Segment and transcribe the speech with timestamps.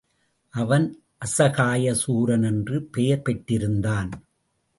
[0.53, 0.87] அவன்
[1.17, 4.11] அசகாய சூரன் என்று பெயர் பெற்றிருந்தான்.